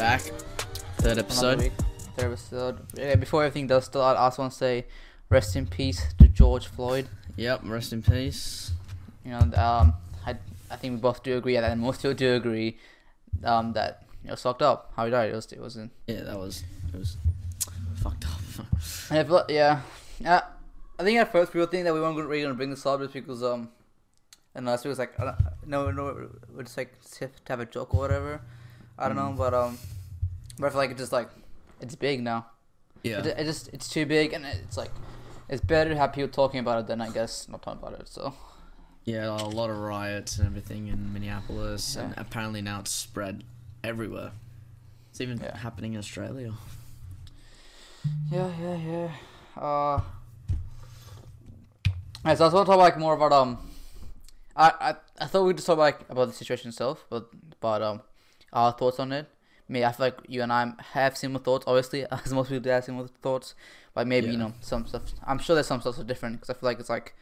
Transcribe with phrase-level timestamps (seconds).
[0.00, 0.22] back.
[1.02, 1.70] Third episode.
[2.16, 2.78] third episode.
[2.94, 4.86] Yeah, before everything does start, I also want to say
[5.28, 7.06] rest in peace to George Floyd.
[7.36, 8.72] Yep, rest in peace.
[9.26, 9.92] You know, um,
[10.26, 10.36] I
[10.70, 12.78] I think we both do agree, and most people do agree,
[13.44, 15.30] um, that it was fucked up how he died.
[15.32, 15.92] It was it wasn't.
[16.06, 16.64] Yeah, that was
[16.94, 17.18] it was
[18.02, 18.40] fucked up.
[19.50, 19.80] Yeah,
[20.18, 20.40] yeah.
[20.98, 23.12] I think at first people think that we weren't really gonna bring this up just
[23.12, 23.68] because um,
[24.54, 25.36] and last week was like don't,
[25.66, 28.40] no no we're just like to have a joke or whatever.
[28.98, 29.38] I don't know, Mm.
[29.38, 29.78] but um,
[30.60, 31.30] but I feel like it's just like
[31.80, 32.46] it's big now.
[33.02, 33.20] yeah.
[33.20, 34.90] It, it just it's too big, and it's like
[35.48, 38.08] it's better to have people talking about it than I guess not talking about it.
[38.08, 38.34] So
[39.04, 43.44] Yeah, a lot of riots and everything in Minneapolis, and apparently now it's spread
[43.82, 44.32] everywhere.
[45.10, 45.56] It's even Yeah.
[45.56, 46.52] happening in Australia.
[48.30, 49.10] yeah, yeah, yeah.
[49.56, 50.00] Uh,
[52.24, 53.58] alright, so I was want to talk like more about um,
[54.54, 57.28] I I, I thought we'd just talk like about the situation itself, but
[57.60, 58.02] but um,
[58.52, 59.26] our thoughts on it.
[59.70, 61.64] Me, I feel like you and I have similar thoughts.
[61.66, 63.54] Obviously, as most people do have similar thoughts,
[63.94, 65.02] but maybe you know some stuff.
[65.26, 67.14] I'm sure there's some stuff are different because I feel like it's like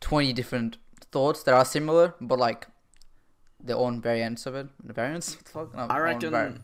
[0.00, 0.76] twenty different
[1.10, 2.66] thoughts that are similar, but like
[3.62, 4.66] their own variants of it.
[4.84, 5.36] The variants?
[5.36, 5.74] What the fuck?
[5.74, 6.60] No, I reckon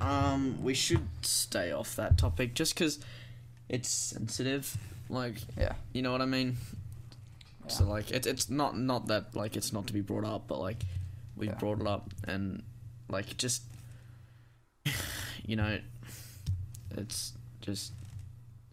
[0.00, 2.98] um we should stay off that topic just because
[3.68, 4.76] it's sensitive.
[5.08, 5.74] Like Yeah.
[5.92, 6.56] you know what I mean.
[7.64, 7.68] Yeah.
[7.72, 10.58] So like it's it's not not that like it's not to be brought up, but
[10.60, 10.82] like
[11.36, 11.54] we Yeah.
[11.54, 12.62] brought it up and
[13.08, 13.62] like just
[15.46, 15.78] you know
[16.96, 17.92] it's just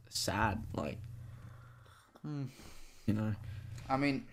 [0.09, 0.97] sad like
[2.21, 2.45] Hmm.
[3.07, 3.33] you know
[3.89, 4.25] I mean,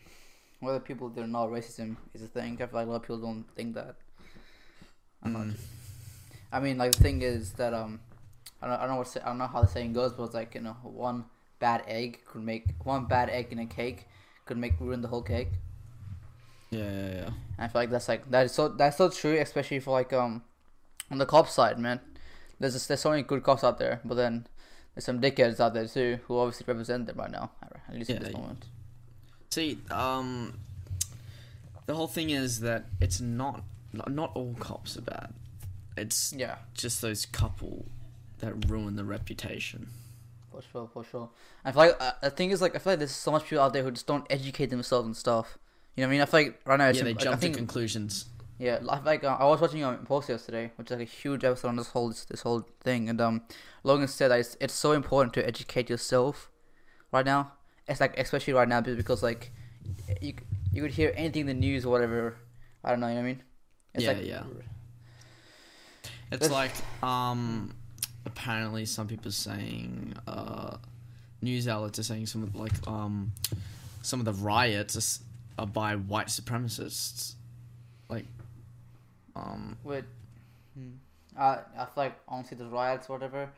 [0.60, 2.54] whether people don't racism is a thing.
[2.62, 3.96] I feel like a lot of people don't think that.
[5.22, 5.50] I don't.
[5.52, 5.56] Mm.
[6.52, 8.00] I mean, like the thing is that um,
[8.62, 10.34] I don't, I don't know what I don't know how the saying goes, but it's
[10.34, 11.24] like you know, one
[11.58, 14.06] bad egg could make one bad egg in a cake
[14.44, 15.48] could make ruin the whole cake.
[16.70, 19.36] yeah yeah yeah And I feel like that's like that is so that's so true,
[19.38, 20.42] especially for like um,
[21.10, 22.00] on the cop side, man.
[22.60, 24.46] There's just, there's so many good cops out there, but then
[24.94, 28.20] there's some dickheads out there too who obviously represent them right now, at least at
[28.20, 28.38] this Yeah.
[28.38, 28.64] moment.
[29.50, 30.58] See, um,
[31.86, 33.62] the whole thing is that it's not
[34.06, 35.32] not, all cops are bad.
[35.97, 36.56] It's Yeah.
[36.74, 37.86] just those couple
[38.41, 39.88] that ruin the reputation.
[40.52, 41.30] For sure, for sure.
[41.64, 43.64] I feel like uh, the thing is like I feel like there's so much people
[43.64, 45.56] out there who just don't educate themselves and stuff.
[45.97, 46.20] You know what I mean?
[46.20, 48.26] I feel like right now, it's yeah, they like, I jump think, to conclusions.
[48.58, 51.69] Yeah, like uh, I was watching um, Post yesterday, which is like a huge episode
[51.69, 53.42] on this whole this, this whole thing, and um,
[53.84, 56.50] Logan said that it's, it's so important to educate yourself
[57.12, 57.52] right now.
[57.86, 59.52] It's like especially right now because like
[60.20, 60.34] you
[60.72, 62.36] you could hear anything in the news or whatever.
[62.84, 63.08] I don't know.
[63.08, 63.42] You know what I mean?
[63.94, 64.42] It's Yeah, like, yeah.
[66.30, 67.74] It's like um,
[68.26, 70.76] apparently some people saying uh,
[71.41, 73.32] news outlets are saying some of like um,
[74.02, 75.22] some of the riots
[75.58, 77.34] are, are by white supremacists.
[78.08, 78.26] Like,
[79.38, 80.04] um, Wait.
[80.75, 80.91] Hmm.
[81.38, 83.50] I I feel like honestly the riots or whatever,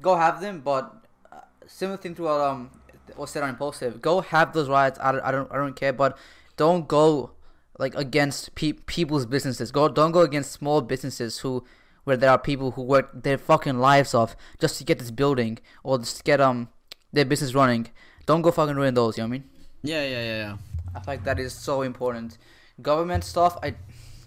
[0.00, 0.60] go have them.
[0.60, 2.70] But uh, similar thing to what um
[3.16, 4.00] was said on Impaulsive.
[4.00, 4.98] Go have those riots.
[5.00, 5.92] I don't I don't, I don't care.
[5.92, 6.16] But
[6.56, 7.32] don't go
[7.78, 9.70] like against pe- people's businesses.
[9.72, 11.64] Go don't go against small businesses who
[12.04, 15.58] where there are people who work their fucking lives off just to get this building
[15.84, 16.68] or just get um
[17.12, 17.88] their business running.
[18.26, 19.16] Don't go fucking ruin those.
[19.16, 19.50] You know what I mean?
[19.82, 20.56] yeah, yeah, yeah, yeah.
[20.94, 22.38] I feel like that is so important.
[22.80, 23.74] Government stuff, I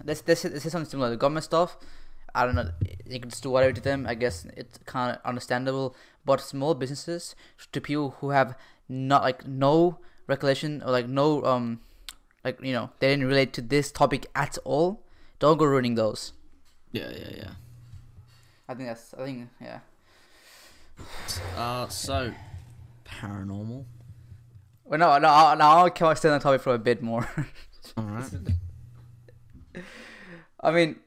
[0.04, 1.10] this this this is something similar.
[1.10, 1.78] The government stuff,
[2.36, 2.70] I don't know.
[3.06, 4.06] You can just do whatever to them.
[4.08, 5.96] I guess it's kind of understandable.
[6.26, 7.36] But small businesses,
[7.72, 8.56] to people who have
[8.88, 11.80] not like no recollection or like no um,
[12.44, 15.02] like you know they didn't relate to this topic at all.
[15.40, 16.34] Don't go ruining those.
[16.92, 17.50] Yeah, yeah, yeah.
[18.70, 19.14] I think that's.
[19.16, 19.80] I think yeah.
[21.58, 22.32] Uh, so
[23.06, 23.86] paranormal.
[24.86, 25.66] Well, no, no, I'll- no.
[25.66, 27.28] I'll come stay on the topic for a bit more.
[27.98, 28.30] All right.
[30.62, 30.98] I mean,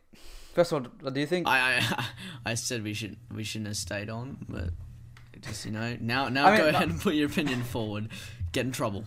[0.55, 1.47] first of all, what do you think?
[1.47, 2.07] I, I
[2.53, 4.71] I said we should we shouldn't have stayed on, but
[5.41, 8.09] just you know now now I mean, go no- ahead and put your opinion forward.
[8.53, 9.05] Get in trouble.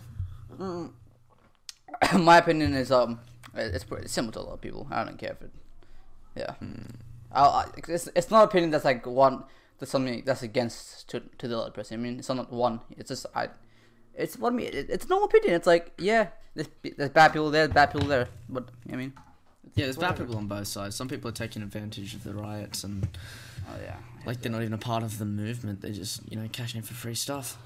[2.18, 3.20] my opinion is um
[3.54, 4.86] it's pretty similar to a lot of people.
[4.90, 5.50] I don't care if it,
[6.36, 6.54] yeah.
[7.32, 9.44] I'll, I, it's it's not opinion that's like one
[9.78, 11.98] that's something that's against to to the other person.
[11.98, 12.80] I mean, it's not one.
[12.96, 13.48] It's just I.
[14.14, 14.66] It's what I mean.
[14.66, 15.54] It, it's no opinion.
[15.54, 18.28] It's like yeah, there's, there's bad people there, bad people there.
[18.48, 19.12] But I mean,
[19.74, 20.96] Yeah, there's bad people on both sides.
[20.96, 23.06] Some people are taking advantage of the riots and
[23.70, 23.96] Oh yeah.
[24.24, 25.80] like they're not even a part of the movement.
[25.80, 27.56] They're just you know cashing in for free stuff.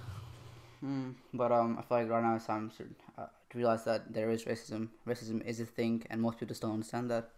[0.80, 1.10] Hmm.
[1.32, 2.84] But um, I feel like right now it's time to,
[3.22, 4.88] uh, to realize that there is racism.
[5.06, 7.30] Racism is a thing, and most people just don't understand that.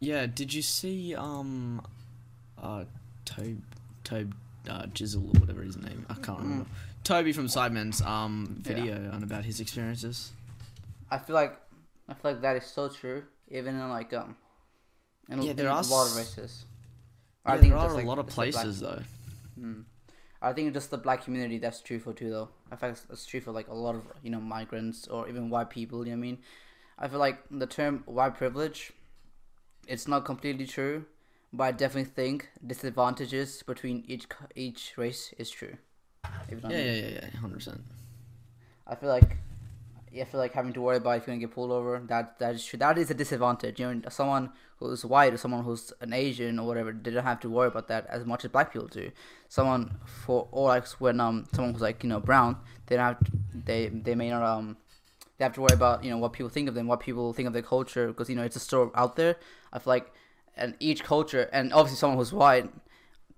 [0.00, 1.82] Yeah, did you see um,
[2.60, 2.84] uh,
[3.24, 3.62] Tobe
[4.04, 4.34] Tobe
[4.68, 6.06] uh, Jizzle or whatever his name?
[6.08, 6.66] I can't remember.
[7.04, 10.32] Tobi from Sidemen's um video on about his experiences.
[11.10, 11.54] I feel like
[12.08, 13.24] I feel like that is so true.
[13.52, 14.36] Even in like um,
[15.28, 16.64] in, Yeah, there are a lot of races.
[17.46, 19.02] Yeah, I think there are just, a like, lot of the black- places though.
[19.60, 19.84] Mm.
[20.40, 22.48] I think just the black community that's true for too though.
[22.72, 25.50] I think it's, it's true for like a lot of you know migrants or even
[25.50, 26.00] white people.
[26.06, 26.38] You know what I mean?
[26.98, 28.92] I feel like the term white privilege,
[29.86, 31.04] it's not completely true,
[31.52, 34.26] but I definitely think disadvantages between each
[34.56, 35.76] each race is true.
[36.48, 37.80] If you know what I Yeah, yeah, yeah, yeah, hundred percent.
[38.86, 39.36] I feel like
[40.20, 42.02] I feel like having to worry about if you're gonna get pulled over.
[42.06, 42.70] That that is.
[42.72, 43.80] That is a disadvantage.
[43.80, 47.40] You know, someone who's white or someone who's an Asian or whatever, they don't have
[47.40, 49.10] to worry about that as much as black people do.
[49.48, 53.24] Someone for or like when um someone who's like you know brown, they don't have
[53.24, 54.76] to, they they may not um
[55.38, 57.46] they have to worry about you know what people think of them, what people think
[57.46, 59.36] of their culture because you know it's a store out there.
[59.72, 60.12] I feel like
[60.56, 62.70] and each culture and obviously someone who's white.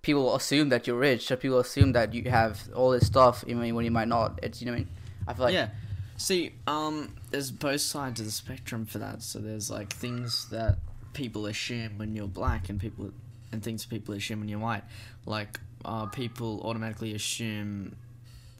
[0.03, 3.75] People assume that you're rich, or people assume that you have all this stuff, even
[3.75, 4.39] when you might not.
[4.43, 4.89] It's you know, I mean,
[5.27, 5.69] I feel like yeah.
[6.17, 9.23] See, um, there's both sides of the spectrum for that.
[9.23, 10.79] So there's like things that
[11.13, 13.11] people assume when you're black, and people
[13.53, 14.85] and things people assume when you're white.
[15.27, 17.97] Like, uh, people automatically assume.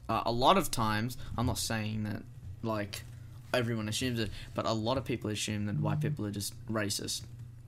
[0.07, 2.21] Uh, a lot of times, I'm not saying that
[2.61, 3.03] like
[3.53, 7.21] everyone assumes it, but a lot of people assume that white people are just racist,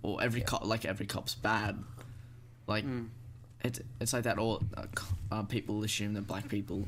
[0.04, 1.82] or every cop like every cop's bad.
[2.68, 3.08] Like, Mm.
[3.64, 4.38] it, it's like that.
[4.38, 4.84] All uh,
[5.32, 6.86] uh, people assume that black people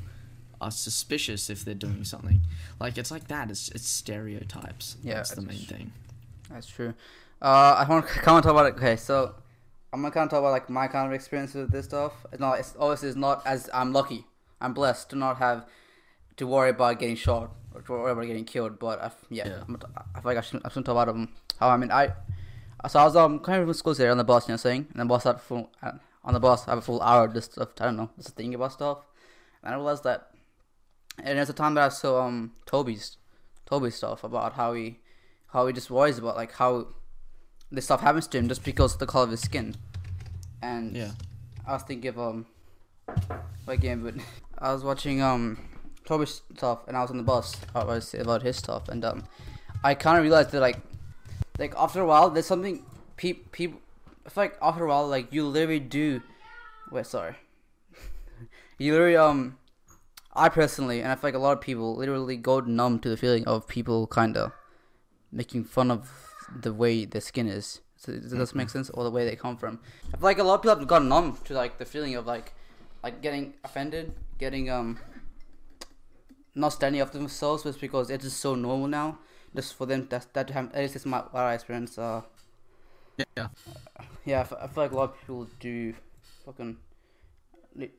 [0.60, 2.40] are suspicious if they're doing something.
[2.78, 3.50] Like it's like that.
[3.50, 4.96] It's it's stereotypes.
[5.02, 5.92] Yeah, that's the main thing.
[6.50, 6.94] That's true.
[7.40, 8.74] Uh, I want to kind of talk about it.
[8.76, 9.34] Okay, so
[9.92, 12.12] I'm gonna kind of talk about like my kind of experience with this stuff.
[12.32, 12.58] It's not.
[12.58, 14.26] It's obviously it's not as I'm lucky.
[14.60, 15.64] I'm blessed to not have
[16.36, 18.78] to worry about getting shot or to worry about getting killed.
[18.78, 19.62] But I, yeah, Yeah.
[19.66, 19.78] I'm,
[20.14, 20.60] I feel like I should.
[20.64, 21.28] I should talk about um
[21.58, 22.12] how I mean I.
[22.88, 24.88] So I was um kind of from school today on the bus, you know, saying,
[24.92, 25.92] and the bus had full uh,
[26.24, 28.54] on the bus I have a full hour just of I don't know, just thinking
[28.54, 28.98] about stuff,
[29.62, 30.29] and I realized that.
[31.24, 33.16] And there's a time that I saw um Tobi's,
[33.66, 34.98] Tobi's stuff about how he,
[35.48, 36.88] how he just worries about like how
[37.70, 39.76] this stuff happens to him just because of the color of his skin.
[40.62, 41.12] And Yeah.
[41.66, 42.46] I was thinking of um
[43.64, 44.14] what game but
[44.58, 45.58] I was watching um
[46.04, 49.24] Tobi's stuff and I was on the bus I was about his stuff and um
[49.84, 50.78] I kinda realized that like
[51.58, 52.84] like after a while there's something
[53.16, 53.80] people people
[54.26, 56.22] I feel like after a while like you literally do
[56.90, 57.36] wait sorry.
[58.78, 59.56] you literally um
[60.34, 63.16] I personally and I feel like a lot of people literally go numb to the
[63.16, 64.52] feeling of people kinda
[65.32, 66.10] making fun of
[66.54, 67.80] the way their skin is.
[67.96, 68.90] So does this make sense?
[68.90, 69.78] Or the way they come from.
[70.12, 72.26] I feel like a lot of people have gotten numb to like the feeling of
[72.26, 72.54] like,
[73.02, 74.98] like getting offended, getting um,
[76.54, 79.18] not standing up to themselves, just because it's just so normal now.
[79.54, 81.98] Just for them, that that to have, at least it's my what I experience.
[81.98, 82.22] Uh,
[83.36, 83.48] Yeah.
[84.24, 85.94] yeah, I f- I feel like a lot of people do,
[86.44, 86.76] fucking.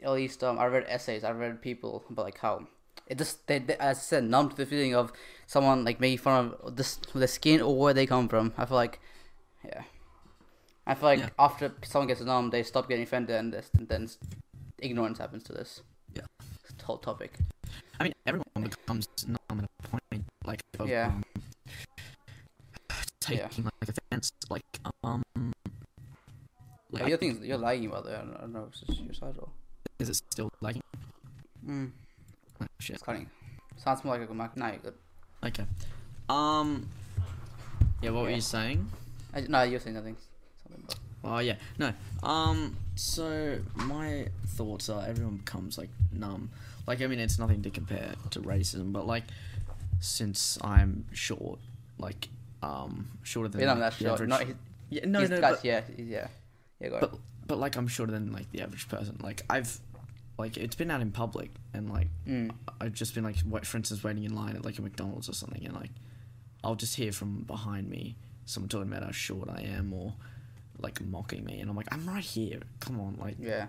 [0.03, 1.23] At least um, I read essays.
[1.23, 2.68] I read people about like how
[3.07, 5.12] it just they, they as I said numb to the feeling of
[5.47, 8.53] someone like making fun of this the skin or where they come from.
[8.57, 9.00] I feel like,
[9.65, 9.83] yeah,
[10.85, 11.29] I feel like Yeah.
[11.39, 14.09] after someone gets numb, they stop getting offended, and, this, and then
[14.79, 15.81] ignorance happens to this.
[16.15, 16.23] Yeah.
[16.83, 17.38] Whole topic.
[18.00, 20.25] I mean, everyone becomes numb at a point.
[20.45, 21.07] Like, of, Yeah.
[21.07, 21.23] um,
[23.19, 24.31] taking like offense.
[24.50, 24.63] Like,
[25.03, 25.23] um,
[26.91, 28.18] like, Yeah, your things you're lagging about there.
[28.18, 29.50] I don't, I don't know if it's just your side or.
[30.01, 30.81] Is it still lagging?
[31.65, 31.92] Mm,
[32.62, 32.95] Oh, shit.
[32.95, 33.30] it's cutting.
[33.77, 34.56] Sounds more like a good mic.
[34.57, 34.94] Nah, you're good.
[35.45, 35.65] Okay.
[36.30, 36.88] Um.
[38.01, 38.12] Yeah.
[38.12, 38.89] What were you saying?
[39.33, 40.18] I, no, you're saying nothing.
[41.24, 41.94] Oh yeah, no.
[42.23, 46.49] Um, so my thoughts are everyone becomes like numb.
[46.87, 49.23] Like I mean, it's nothing to compare to racism, but like
[49.99, 51.59] since I'm short,
[51.99, 52.28] like
[52.64, 54.14] um shorter than not like, that the short.
[54.14, 54.54] average- Not, he,
[54.90, 56.28] yeah, no, no, got- but, yeah, yeah,
[56.80, 56.90] yeah.
[56.90, 57.16] Go but
[57.47, 59.18] but like I'm shorter than like the average person.
[59.21, 59.80] Like I've
[60.38, 62.07] like it's been out in public and like.
[62.28, 62.52] Mm.
[62.80, 65.33] I've just been like, what, for instance, waiting in line at like a McDonald's or
[65.33, 65.92] something, and like,
[66.64, 70.14] I'll just hear from behind me someone talking about how short I am or
[70.80, 72.59] like mocking me, and I'm like, I'm right here.
[72.80, 73.68] Come on, like Yeah,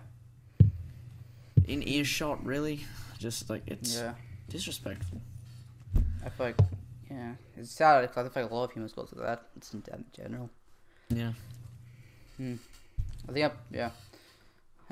[1.66, 2.84] in earshot, really?
[3.18, 4.14] Just like it's yeah.
[4.48, 5.20] disrespectful.
[6.24, 6.58] I feel like,
[7.10, 9.42] yeah, it's sad because I feel like a lot of humans go through that.
[9.56, 10.50] It's in, in general.
[11.08, 11.32] Yeah.
[12.36, 12.54] Hmm.
[13.28, 13.90] I think, I, yeah.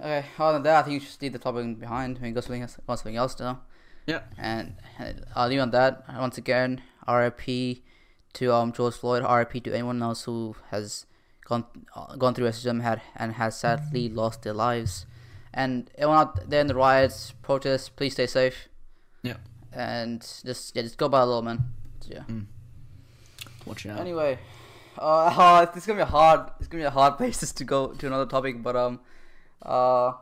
[0.00, 2.18] Okay, other than that, I think you should leave the topic behind.
[2.18, 3.60] I mean, go something else, go something else now.
[4.06, 4.20] Yeah.
[4.38, 6.04] And, and I'll leave on that.
[6.18, 7.82] Once again, RIP
[8.34, 9.22] to um George Floyd.
[9.22, 11.06] RIP to anyone else who has
[11.44, 11.64] gone
[11.94, 15.04] uh, gone through racism had and has sadly lost their lives.
[15.52, 18.68] And everyone out there in the riots, protests, please stay safe.
[19.22, 19.36] Yeah.
[19.72, 21.64] And just yeah, just go by the law, man.
[22.00, 22.22] So, yeah.
[23.66, 24.00] Watch out.
[24.00, 24.38] Anyway,
[24.98, 26.50] uh, uh, it's gonna be a hard.
[26.58, 29.00] It's gonna be a hard basis to go to another topic, but um,
[29.62, 30.12] uh,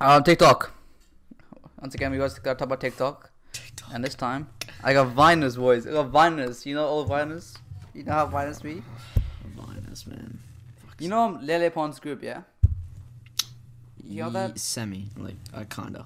[0.00, 0.72] um, TikTok.
[1.80, 3.90] Once again, we guys gotta talk about TikTok, TikTok.
[3.94, 4.48] and this time
[4.82, 5.86] I got Viners, boys.
[5.86, 6.66] I got Viners.
[6.66, 7.56] You know all Viners.
[7.94, 8.82] You know how Viners be.
[9.56, 10.38] Viners, man.
[10.98, 12.42] You know um, Lele Pons' group, yeah?
[14.04, 14.58] You know that?
[14.58, 16.04] Semi, like uh, kinda.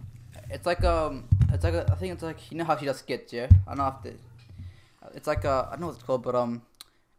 [0.50, 2.98] It's like um, it's like a, I think it's like you know how she does
[2.98, 3.48] skits, yeah.
[3.66, 6.34] I don't know if the, it's like a I don't know what it's called, but
[6.34, 6.62] um,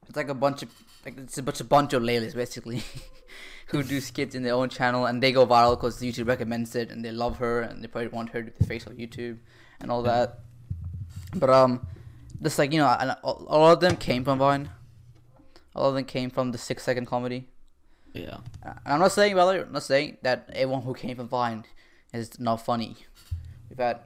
[0.07, 0.69] it's like a bunch of
[1.05, 2.84] like it's a bunch of bunch of Leles basically,
[3.67, 6.91] who do skits in their own channel and they go viral because YouTube recommends it
[6.91, 9.38] and they love her and they probably want her to be the face of YouTube
[9.79, 10.39] and all that.
[11.36, 11.88] But um,
[12.39, 14.69] this like you know, and a a lot of them came from Vine.
[15.74, 17.50] A lot of them came from the six second comedy.
[18.13, 18.38] Yeah.
[18.63, 21.65] And I'm not saying, way, I'm not saying that everyone who came from Vine
[22.13, 22.95] is not funny.
[23.69, 24.00] We've had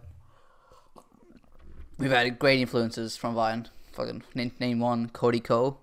[2.00, 3.68] we've had great influences from Vine.
[3.94, 5.78] Fucking name, name one: Cody Ko,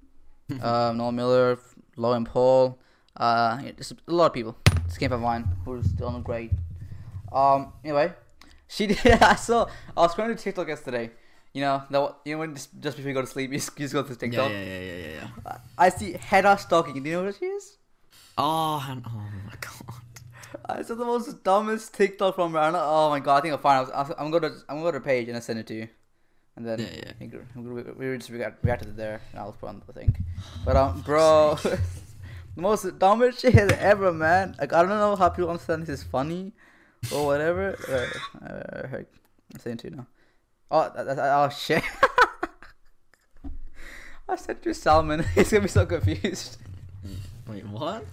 [0.62, 1.58] um, Noel Miller,
[1.96, 2.78] Logan Paul.
[3.18, 3.60] Uh,
[4.06, 4.56] a lot of people
[4.98, 6.52] came from Vine who are still doing great.
[7.32, 8.12] Um, anyway,
[8.68, 8.98] she did.
[9.06, 9.66] I saw.
[9.96, 11.10] I was scrolling to TikTok yesterday.
[11.52, 13.72] You know, that you know when just, just before you go to sleep, you just,
[13.78, 14.50] you just go to TikTok.
[14.50, 15.56] yeah, yeah, yeah, yeah, yeah.
[15.76, 17.02] I see Hannah Stocking.
[17.02, 17.76] Do you know what she is?
[18.36, 20.02] Oh, and, oh my god.
[20.78, 22.72] I saw the most dumbest TikTok from her.
[22.74, 23.38] Oh my god!
[23.38, 23.90] I think I'll find.
[23.92, 25.88] I'll, I'm gonna I'm gonna go to the page and I'll send it to you,
[26.56, 27.40] and then Yeah, yeah.
[27.56, 30.24] we, we, we just reacted there, and I'll put on the thing.
[30.64, 31.58] But um, bro,
[32.58, 34.56] the most dumbest shit ever, man.
[34.58, 36.52] Like I don't know how people understand this is funny
[37.14, 37.78] or whatever.
[37.88, 39.02] Uh, uh, uh,
[39.54, 40.06] I'm saying to you now.
[40.70, 41.84] Oh, that, that, oh shit.
[44.28, 45.24] I sent you Salmon.
[45.34, 46.58] He's gonna be so confused.
[47.46, 48.04] Wait, what?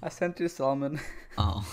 [0.00, 1.00] I sent you Salmon.
[1.36, 1.66] Oh,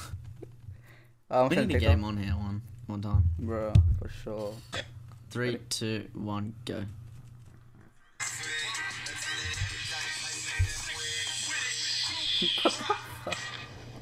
[1.29, 3.23] Um, we need to get him on here one one time.
[3.37, 4.53] Bro, for sure.
[5.29, 6.83] Three, two, one, go.
[12.45, 12.71] oh
[13.25, 13.33] my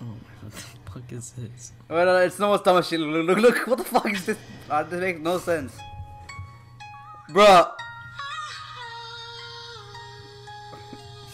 [0.04, 1.72] god, what the fuck is this?
[1.90, 3.00] Wait, no, it's the most dumbest shit.
[3.00, 4.38] Look, look, look, what the fuck is this?
[4.70, 5.76] Uh, this makes no sense.
[7.32, 7.72] Bruh.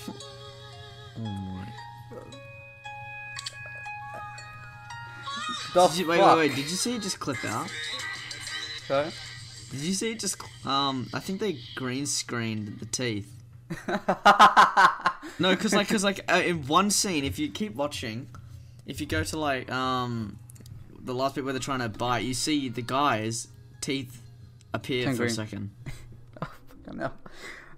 [0.07, 1.67] Oh my.
[5.73, 6.37] The Did you, wait, fuck?
[6.37, 6.55] wait, wait.
[6.55, 7.69] Did you see it just clip out?
[8.87, 9.11] Sorry?
[9.71, 10.41] Did you see it just?
[10.65, 13.29] Um, I think they green screened the teeth.
[15.39, 18.27] No, cause like, cause like, uh, in one scene, if you keep watching,
[18.85, 20.37] if you go to like, um,
[20.99, 23.47] the last bit where they're trying to bite, you see the guy's
[23.81, 24.21] teeth
[24.73, 25.35] appear Turn for a green.
[25.35, 25.71] second.
[26.85, 27.13] Fucking hell.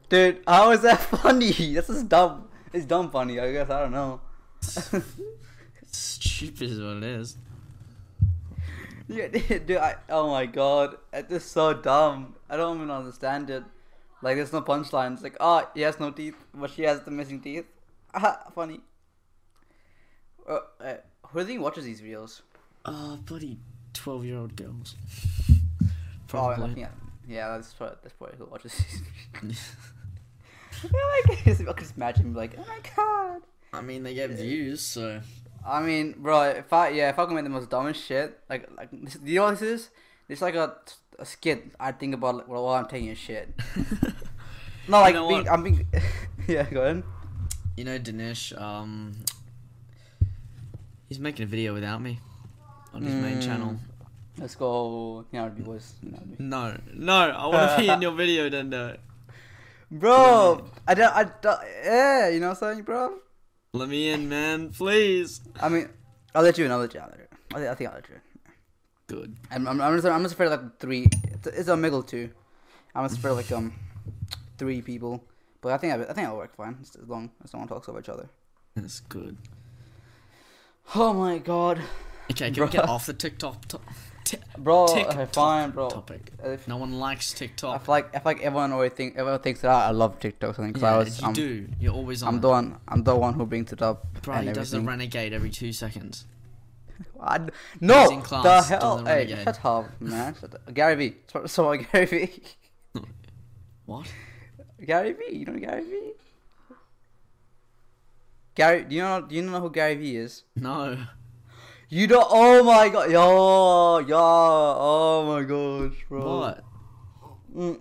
[0.10, 1.52] Dude, how is that funny?
[1.52, 2.48] This is dumb.
[2.74, 3.70] It's dumb funny, I guess.
[3.70, 4.22] I don't know.
[5.92, 7.38] Stupid is what it is.
[9.08, 10.98] Yeah, dude, I, oh my god.
[11.14, 12.36] It's just so dumb.
[12.50, 13.64] I don't even understand it.
[14.26, 15.14] Like, there's no punchline.
[15.14, 17.66] It's like, oh, he has no teeth, but she has the missing teeth.
[18.56, 18.80] Funny.
[20.50, 20.94] Uh, uh,
[21.28, 22.42] who do you watches these videos?
[22.86, 23.60] Oh, bloody
[23.94, 24.96] twelve-year-old girls.
[26.34, 26.82] Oh, Probably.
[26.82, 26.90] yeah,
[27.30, 28.74] yeah, that's probably, that's probably who watches
[29.42, 29.62] these.
[30.84, 33.42] yeah, I guess I could just imagine, like, oh my god.
[33.72, 35.22] I mean, they get views, so.
[35.66, 38.68] I mean, bro, if I yeah, if I can make the most dumbest shit, like
[38.76, 39.90] like this, you know what this is?
[40.28, 40.76] It's like a,
[41.20, 41.72] a skit.
[41.80, 43.54] I think about like, while I'm taking a shit.
[44.88, 45.50] No, like know being.
[45.50, 45.88] I'm being.
[46.48, 47.02] yeah, go ahead.
[47.76, 49.14] You know, Dinesh, um,
[51.10, 52.20] he's making a video without me
[52.94, 53.42] on his main Mm.
[53.42, 53.80] channel.
[54.38, 55.26] Let's go.
[55.32, 55.96] You know, boys.
[56.04, 58.98] You know, No, no, I want to be in your video, Dendo.
[59.90, 63.18] bro, I don't, I don't, yeah, you know what I'm saying, bro.
[63.74, 65.42] Let me in, man, please.
[65.62, 65.90] I mean,
[66.36, 66.72] I'll let you in.
[66.72, 67.00] I'll let you.
[67.00, 67.26] I'll let you.
[67.54, 68.16] I think, I think I'll let you.
[68.16, 68.22] in.
[69.08, 69.36] Good.
[69.52, 71.08] I'm, I'm, I'm just, I'm just afraid of like three.
[71.26, 72.30] It's, it's a middle two.
[72.96, 73.74] I'm just afraid of like um,
[74.58, 75.24] three people.
[75.62, 77.88] But I think I, I think it'll work fine as long as no one talks
[77.90, 78.30] over each other.
[78.76, 79.38] That's good.
[80.96, 81.82] Oh my god,
[82.32, 83.80] Okay, can we get off the TikTok to-
[84.24, 84.86] ti- bro.
[84.88, 85.90] TikTok okay, fine, bro.
[85.90, 86.32] topic?
[86.44, 87.86] If, No one likes I TikTok.
[87.86, 90.80] feel like I feel like everyone always think everyone thinks that I love TikTok something
[90.82, 91.68] yeah, I was you I'm, do.
[91.80, 92.30] You're always on.
[92.30, 92.42] I'm it.
[92.42, 95.34] the one I'm the one who brings it up Bro, and he does the renegade
[95.34, 96.26] every two seconds.
[97.20, 97.40] I,
[97.80, 100.36] no, the hell, the hey, shut up, man.
[100.40, 100.74] Shut up.
[100.74, 101.16] Gary V.
[101.32, 102.32] So, so Gary V.
[103.86, 104.12] What?
[104.84, 105.36] Gary V.
[105.36, 106.12] You know Gary V.
[108.56, 110.44] Gary, do you know do you know who Gary V is?
[110.56, 110.98] No.
[111.90, 112.28] You don't.
[112.30, 116.40] Oh my god, yo, yo, oh my gosh, bro.
[116.40, 116.64] What?
[117.56, 117.80] Mm.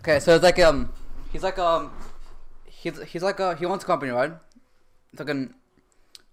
[0.00, 0.92] Okay, so it's like um,
[1.32, 1.92] he's like um,
[2.66, 4.32] he's he's like a he owns a company, right?
[5.12, 5.54] It's like an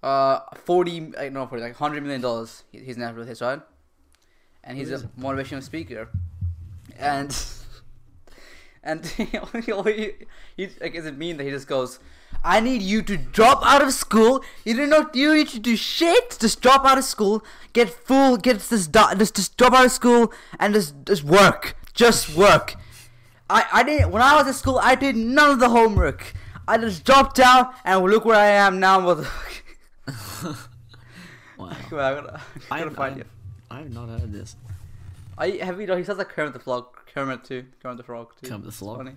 [0.03, 2.63] uh forty, uh, no forty, like hundred million dollars.
[2.71, 3.61] He's net worth his right,
[4.63, 6.09] and he's a motivational speaker,
[6.97, 7.35] and
[8.83, 10.11] and he, he,
[10.57, 11.99] he like is it mean that he just goes,
[12.43, 14.43] I need you to drop out of school.
[14.65, 16.37] You do not you need to do shit.
[16.39, 17.43] Just drop out of school,
[17.73, 22.35] get full, get this just just drop out of school and just just work, just
[22.35, 22.75] work.
[23.49, 26.33] I, I didn't when I was at school I did none of the homework.
[26.67, 29.60] I just dropped out and look where I am now, motherfucker.
[31.61, 31.77] Wow.
[31.89, 32.41] Come on, I gotta,
[32.71, 33.25] I I, gotta find I, you.
[33.69, 34.55] I have not heard this.
[35.37, 38.33] I have you know he sounds like Kermit the Frog, Kermit too, Kermit the Frog
[38.41, 38.49] too.
[38.49, 38.97] Kermit the Frog?
[38.97, 39.11] funny.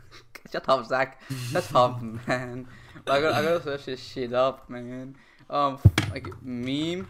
[0.52, 1.22] Shut up, Zach.
[1.50, 2.68] Shut up, man.
[3.06, 5.16] I gotta, I gotta search this shit up, man.
[5.48, 5.78] Um,
[6.10, 7.08] like meme.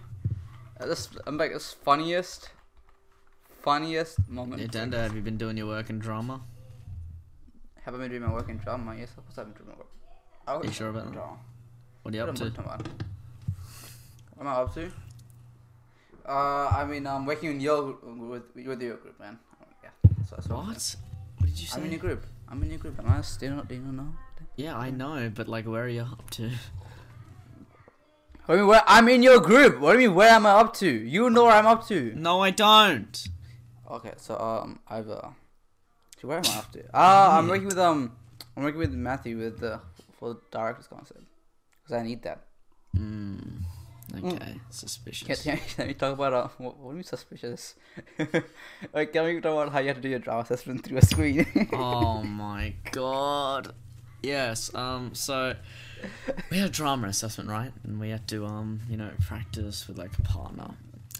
[0.78, 2.50] This I'm like this funniest,
[3.62, 4.70] funniest moment.
[4.70, 6.42] Danda, have you been doing your work in drama?
[7.82, 8.94] Have I been doing my work in drama?
[8.96, 10.62] Yes, of course I've been doing my work.
[10.62, 11.12] I you sure about that?
[11.12, 11.38] drama.
[12.02, 12.52] What are you up to?
[14.36, 14.46] Talking about?
[14.46, 14.92] What am I up to?
[16.28, 19.38] Uh, I mean, I'm working in your with with your group, man.
[19.82, 19.90] Yeah.
[20.28, 20.96] So, so What?
[21.38, 21.78] What did you say?
[21.78, 22.26] I'm in your group.
[22.48, 22.98] I'm in your group.
[22.98, 23.68] Am I still not?
[23.68, 24.12] Do you know?
[24.56, 26.50] Yeah, I know, but like, where are you up to?
[28.48, 29.80] You mean, where, I'm in your group.
[29.80, 30.16] What do you mean?
[30.16, 30.88] Where am I up to?
[30.88, 32.12] You know where I'm up to.
[32.14, 33.28] No, I don't.
[33.90, 35.30] Okay, so um, I've uh,
[36.20, 36.82] so where am I up to?
[36.94, 38.12] Ah, I'm working with um,
[38.56, 39.80] I'm working with Matthew with the
[40.18, 41.24] for the director's concept
[41.82, 42.46] because I need that.
[42.96, 43.62] Mm,
[44.14, 45.42] okay, suspicious.
[45.42, 47.74] Can, can, can we talk about uh, what, what do you mean suspicious?
[48.92, 51.02] like, can we talk about how you have to do your drama assessment through a
[51.02, 51.46] screen?
[51.72, 53.74] oh my god.
[54.22, 54.74] Yes.
[54.74, 55.14] Um.
[55.14, 55.54] So
[56.50, 57.72] we had a drama assessment, right?
[57.84, 60.74] And we had to um, you know, practice with like a partner.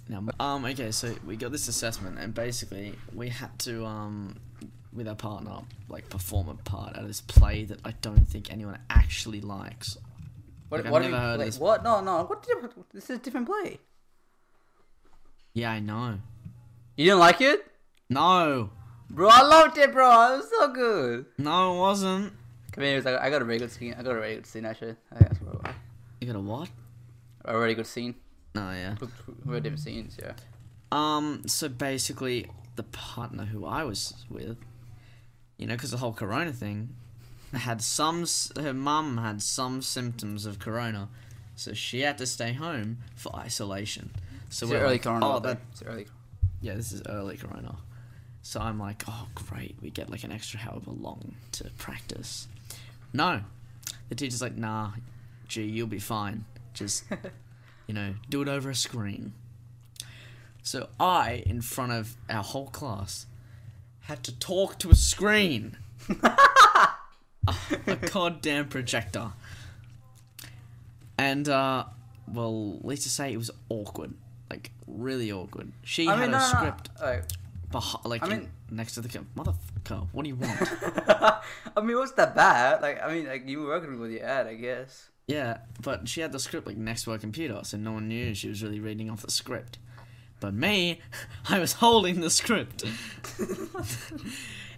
[0.08, 0.64] Now, um.
[0.64, 0.90] Okay.
[0.92, 4.36] So we got this assessment, and basically we had to um,
[4.96, 8.50] with our partner, like perform a part out of this play that I don't think
[8.50, 9.98] anyone actually likes.
[10.68, 10.78] What?
[10.78, 11.82] Like, I've what never you heard this- What?
[11.84, 12.24] No, no.
[12.24, 12.42] What?
[12.42, 13.78] Did you, this is a different play.
[15.54, 16.18] Yeah, I know.
[16.96, 17.66] You didn't like it,
[18.10, 18.70] No.
[19.10, 19.28] bro?
[19.30, 20.34] I loved it, bro.
[20.34, 21.26] It was so good.
[21.38, 22.32] No, it wasn't.
[22.72, 23.94] Come here, I got, I got a very good scene.
[23.98, 24.96] I got a very good scene actually.
[25.12, 25.70] I think that's probably
[26.20, 26.68] You got a what?
[27.44, 28.14] a very good scene.
[28.54, 28.96] No, yeah.
[29.44, 30.32] Very different scenes, yeah.
[30.92, 34.58] Um, so basically, the partner who I was with,
[35.58, 36.96] you know, because the whole corona thing,
[37.56, 38.24] had some,
[38.56, 41.08] her mum had some symptoms of corona,
[41.54, 44.10] so she had to stay home for isolation.
[44.48, 45.26] So we're early like, corona.
[45.28, 45.48] oh, though.
[45.50, 46.06] that, early.
[46.60, 47.76] yeah, this is early corona.
[48.42, 52.46] So I'm like, oh, great, we get like an extra however long to practice.
[53.12, 53.40] No,
[54.08, 54.92] the teacher's like, nah,
[55.48, 56.44] gee, you'll be fine.
[56.74, 57.04] Just,
[57.86, 59.32] you know, do it over a screen.
[60.62, 63.26] So I, in front of our whole class,
[64.02, 65.76] had to talk to a screen.
[67.86, 69.32] a, goddamn projector.
[71.18, 71.84] And, uh,
[72.28, 74.14] well, let's just say it was awkward.
[74.50, 75.72] Like, really awkward.
[75.82, 76.56] She I had mean, a no, no, no.
[76.58, 76.90] script
[77.70, 80.08] behi- like I mean- next to the com- motherfucker.
[80.12, 80.58] What do you want?
[81.76, 82.82] I mean, what's that bad?
[82.82, 85.08] Like, I mean, like you were working with your ad, I guess.
[85.26, 88.34] yeah, but she had the script like next to her computer, so no one knew
[88.34, 89.78] she was really reading off the script.
[90.38, 91.00] But me,
[91.48, 92.84] I was holding the script,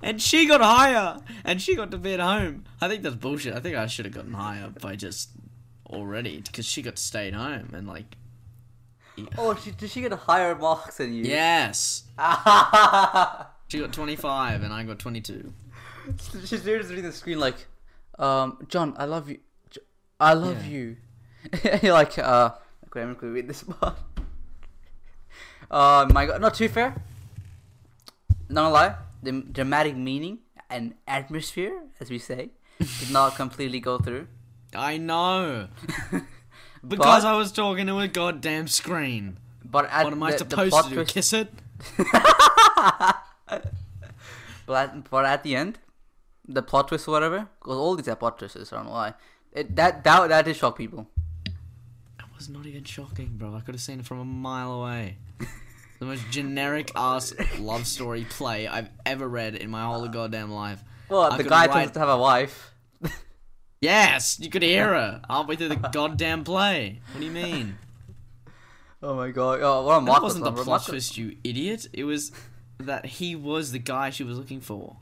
[0.02, 2.64] and she got higher, and she got to be at home.
[2.80, 3.54] I think that's bullshit.
[3.54, 5.30] I think I should have gotten higher by just
[5.86, 8.16] already because she got to stay at home and like.
[9.36, 11.24] Oh, she, did she get a higher marks than you?
[11.24, 12.04] Yes,
[13.68, 15.52] she got twenty five, and I got twenty two.
[16.44, 17.66] She's there just reading the screen like,
[18.18, 19.40] um, John, I love you.
[20.20, 20.70] I love Yeah.
[20.70, 20.96] you.
[21.82, 22.50] You're like, uh,
[22.86, 23.96] okay, I'm gonna read this part.
[25.70, 26.94] Uh, my God, not too fair.
[28.48, 30.38] Not gonna lie, the dramatic meaning
[30.70, 34.26] and atmosphere, as we say, did not completely go through.
[34.74, 35.68] I know.
[36.86, 39.38] Because But- I was talking to a goddamn screen.
[39.64, 40.94] But at What am I the, the supposed to do?
[40.94, 41.52] twist- Kiss it?
[44.66, 45.78] But at, but at the end,
[46.46, 49.14] the plot twist or whatever, because all these are plot twists, I don't know why.
[49.52, 51.08] It, that that that did shock people.
[51.46, 53.54] It was not even shocking, bro.
[53.54, 55.16] I could have seen it from a mile away.
[55.98, 60.82] the most generic ass love story play I've ever read in my whole goddamn life.
[61.08, 62.72] Well, I the guy write- turns to have a wife.
[63.80, 67.00] Yes, you could hear her halfway through the goddamn play.
[67.12, 67.78] What do you mean?
[69.00, 69.60] Oh my god!
[69.62, 71.86] Oh, what a That wasn't the plot twist, you idiot.
[71.92, 72.32] It was
[72.78, 74.96] that he was the guy she was looking for.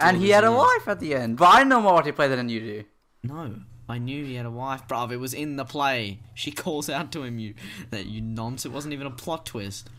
[0.00, 1.36] And he had a wife at the end.
[1.36, 2.84] But I know more what he played than you do.
[3.22, 3.54] No,
[3.88, 5.12] I knew he had a wife, bruv.
[5.12, 6.20] It was in the play.
[6.34, 7.54] She calls out to him, "You
[7.90, 9.90] that you nonce." It wasn't even a plot twist.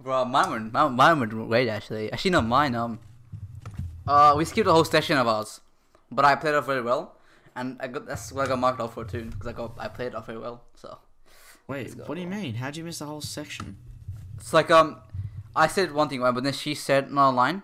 [0.00, 2.12] Bro, mine went, mine, mine went great actually.
[2.12, 2.98] Actually, no, mine um,
[4.06, 5.60] uh, we skipped a whole section of ours,
[6.10, 7.16] but I played off very well,
[7.56, 9.88] and I got that's what I got marked off for too, because I got I
[9.88, 10.62] played off very well.
[10.74, 10.98] So
[11.66, 12.54] Wait, what do you mean?
[12.56, 13.78] How'd you miss the whole section?
[14.36, 14.98] it's like um,
[15.56, 17.62] I said one thing right, but then she said another line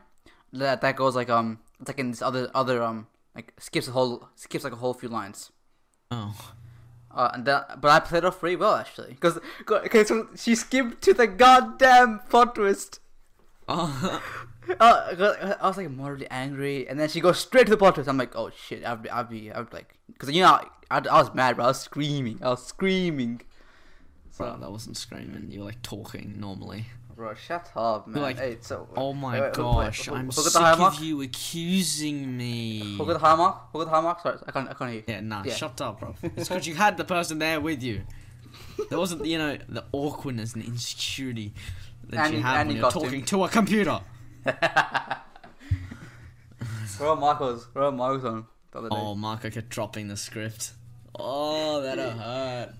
[0.53, 3.92] that that goes like um, it's like in this other other um, like skips a
[3.92, 5.50] whole skips like a whole few lines.
[6.11, 6.53] Oh,
[7.12, 11.03] Uh, and that, but I played off pretty well actually, because okay, so she skipped
[11.03, 13.01] to the goddamn plot twist.
[13.68, 14.23] oh
[14.79, 18.09] Uh, I was like moderately angry, and then she goes straight to the plot twist.
[18.09, 20.99] I'm like, oh shit, I'd be, I'd be, I'd be like, because you know, I,
[20.99, 21.64] I was mad, bro.
[21.64, 23.40] I was screaming, I was screaming.
[24.37, 25.46] Bro, that wasn't screaming.
[25.51, 26.87] You were like talking normally.
[27.21, 28.23] Bro, shut up, man.
[28.23, 31.21] like, hey, so, Oh my wait, wait, gosh, I'm who got the sick of you
[31.21, 32.97] accusing me.
[32.97, 33.71] Who got the high mark?
[33.71, 34.21] Who got the high mark?
[34.23, 35.03] Sorry, I can't, I can't hear.
[35.07, 35.55] Yeah, nah, Yeah.
[35.55, 36.15] shut up, bro.
[36.23, 38.05] It's because you had the person there with you.
[38.89, 41.53] There wasn't, you know, the awkwardness and insecurity
[42.09, 44.01] that And you have when you you're talking to a computer.
[46.97, 48.97] Bro, Marcos, bro, Marcos on the other day.
[48.97, 50.73] Oh, Marco kept dropping the script.
[51.15, 52.73] Oh, that hurt.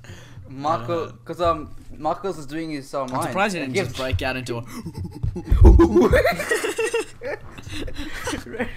[0.51, 3.09] Marco, because um, Marcos is doing his um.
[3.15, 4.65] I'm surprised he didn't just break out into a.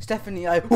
[0.00, 0.60] Stephanie, I.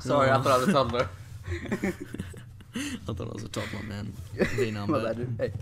[0.00, 1.08] Sorry, I thought I was a toddler.
[1.52, 1.56] I
[3.06, 4.12] thought I was a toddler, man.
[4.56, 5.02] Being My number.
[5.04, 5.34] bad, dude.
[5.38, 5.52] Hey.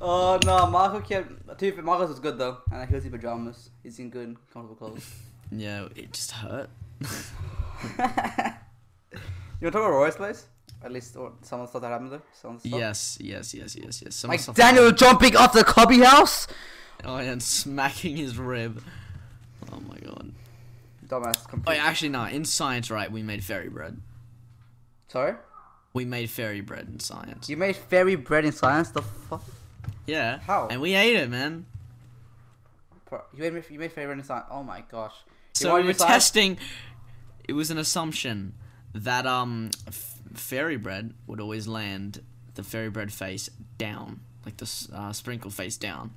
[0.00, 1.30] Oh no, Marco kept.
[1.58, 3.70] To be Marcos was good though, and he was in pajamas.
[3.82, 5.10] He's in good, comfortable clothes.
[5.50, 6.68] Yeah, it just hurt.
[7.00, 7.06] you
[7.96, 8.10] want
[9.62, 10.46] to talk about Roy's place?
[10.84, 12.22] At least, or some of the stuff that happened there.
[12.34, 12.78] Some of the stuff.
[12.78, 14.24] Yes, yes, yes, yes, yes.
[14.24, 16.48] Like Daniel jumping off the cubby house.
[17.02, 18.82] Oh, and smacking his rib.
[19.72, 20.34] Oh my god.
[21.06, 21.46] Dumbass.
[21.66, 22.24] Oh, yeah, actually, no.
[22.24, 23.98] In science, right, we made fairy bread.
[25.06, 25.34] Sorry.
[25.94, 27.48] We made fairy bread in science.
[27.48, 28.90] You made fairy bread in science.
[28.90, 29.42] The fuck?
[30.06, 30.38] Yeah.
[30.40, 30.68] How?
[30.70, 31.66] And we ate it, man.
[33.34, 34.46] You made you made fairy bread in science.
[34.50, 35.14] Oh my gosh.
[35.26, 36.58] You So we were testing.
[37.46, 38.52] It was an assumption
[38.94, 42.22] that um f- fairy bread would always land
[42.54, 43.48] the fairy bread face
[43.78, 46.10] down, like the uh, sprinkle face down.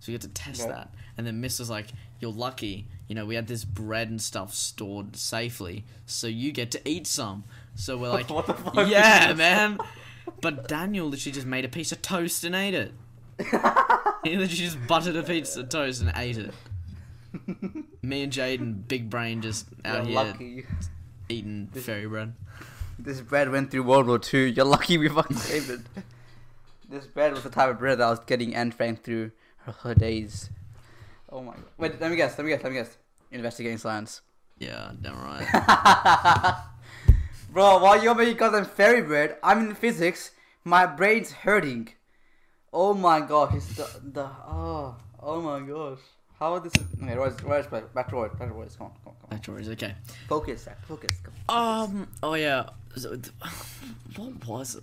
[0.00, 0.70] So we had to test Okay.
[0.72, 4.20] that, and then Miss was like, "You're lucky, you know, we had this bread and
[4.20, 7.44] stuff stored safely, so you get to eat some."
[7.76, 8.88] So we're like, What the fuck?
[8.88, 9.78] "Yeah, man."
[10.40, 12.92] But Daniel literally just made a piece of toast and ate it.
[13.38, 16.54] He literally just buttered a piece of toast and ate it.
[18.02, 20.66] Me and Jaden, big brain, just out You're here lucky.
[21.28, 22.34] eating fairy bread.
[22.98, 24.38] This bread went through World War Two.
[24.38, 25.80] You're lucky we fucking saved it.
[26.88, 29.30] This bread was the type of bread that was getting Anne Frank through
[29.64, 30.50] her, her days.
[31.30, 31.64] Oh my god.
[31.78, 32.98] Wait, let me guess, let me guess, let me guess.
[33.30, 34.20] Investigating science.
[34.58, 35.46] Yeah, damn right.
[37.50, 40.32] Bro, while you're making goddamn fairy bread, I'm in physics.
[40.64, 41.88] My brain's hurting.
[42.72, 45.98] Oh my gosh, it's the, the oh, oh my gosh.
[46.38, 46.82] How is this?
[47.02, 48.54] Okay, Royce, Royce, back back to Royce, back to.
[48.54, 49.36] Come on, come on, come on.
[49.36, 49.94] Actually, it's okay.
[50.28, 51.18] Focus, Zach, focus.
[51.22, 51.90] Come on.
[51.90, 52.08] Um.
[52.22, 52.70] Oh yeah.
[52.96, 53.16] So,
[54.16, 54.80] what was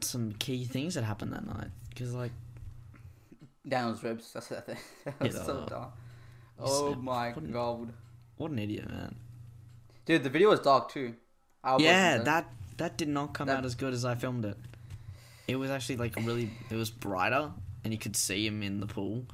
[0.00, 1.68] some key things that happened that night?
[1.88, 2.32] Because like,
[3.66, 4.32] Daniel's ribs.
[4.32, 4.76] That's that thing.
[5.04, 5.42] That was Yeah.
[5.44, 5.86] so dumb.
[6.58, 7.92] Oh my what an- god,
[8.36, 9.16] what an idiot, man.
[10.04, 11.14] dude, the video was dark too.
[11.64, 14.56] I yeah, that that did not come That- out as good as I filmed it.
[15.48, 16.50] It was actually like really.
[16.70, 17.52] It was brighter,
[17.84, 19.24] and you could see him in the pool.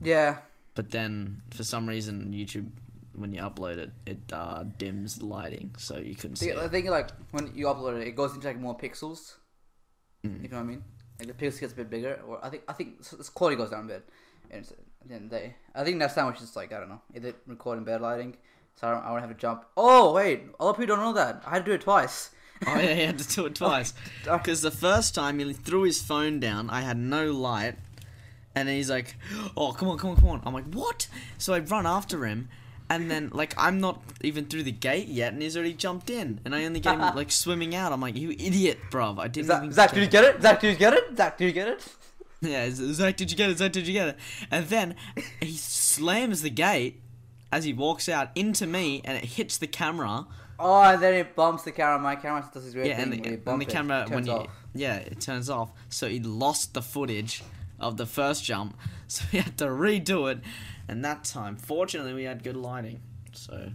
[0.00, 0.38] Yeah,
[0.74, 2.68] But then, for some reason, YouTube,
[3.14, 6.70] when you upload it, it uh, dims the lighting, so you couldn't see I it.
[6.70, 9.36] think like when you upload it, it goes into like more pixels.
[10.24, 10.42] Mm.
[10.42, 10.84] You know what I mean?
[11.18, 13.56] Like the pixels gets a bit bigger, or I think I think s- s- quality
[13.56, 14.08] goes down a bit.
[14.50, 16.56] And it's- at the end of the day, I think next time we should just
[16.56, 18.36] like I don't know, either record in bad lighting,
[18.74, 19.64] so I don't, I don't have to jump.
[19.76, 22.30] Oh wait, a lot of people don't know that I had to do it twice.
[22.66, 23.92] Oh yeah, he had to do it oh, twice.
[24.26, 24.38] Oh.
[24.38, 27.76] Because the first time he threw his phone down, I had no light,
[28.54, 29.16] and then he's like,
[29.56, 32.48] "Oh, come on, come on, come on!" I'm like, "What?" So I run after him,
[32.88, 36.40] and then like I'm not even through the gate yet, and he's already jumped in,
[36.44, 37.14] and I only get him uh-uh.
[37.14, 37.92] like swimming out.
[37.92, 39.18] I'm like, "You idiot, bruv!
[39.18, 39.72] I didn't Zach.
[39.72, 40.40] Zach, did you get it?
[40.40, 41.16] Zach, did you get it?
[41.16, 41.86] Zach, did you get it?
[42.42, 43.58] Yeah, Zach, did you get it?
[43.58, 44.18] Zach, did you get it?
[44.50, 44.94] And then
[45.40, 47.00] he slams the gate
[47.50, 50.26] as he walks out into me, and it hits the camera.
[50.58, 51.98] Oh, and then it bumps the camera.
[51.98, 54.10] My camera does this weird Yeah, thing and where the, and the it, camera it
[54.10, 54.50] when you off.
[54.74, 57.42] yeah it turns off, so he lost the footage
[57.78, 60.40] of the first jump, so he had to redo it.
[60.88, 63.00] And that time, fortunately, we had good lighting.
[63.32, 63.70] So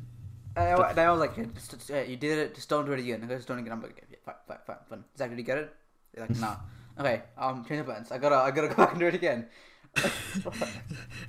[0.56, 1.46] And I, and I was like, "Yeah,
[1.90, 3.26] yeah, you did it, just don't do it again.
[3.30, 3.74] Just don't again.
[3.74, 5.04] I'm like, yeah, fine, fine, fine, fine.
[5.18, 5.76] Zach, did you get it?
[6.14, 6.56] They're like, nah.
[7.00, 8.12] okay, um, change the plans.
[8.12, 9.48] I gotta, I gotta go back and do it again.